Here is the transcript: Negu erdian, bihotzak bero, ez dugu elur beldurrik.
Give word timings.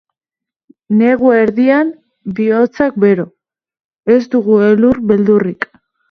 Negu 0.99 1.33
erdian, 1.41 1.91
bihotzak 2.39 2.97
bero, 3.03 3.25
ez 4.15 4.23
dugu 4.37 4.57
elur 4.69 4.99
beldurrik. 5.13 5.69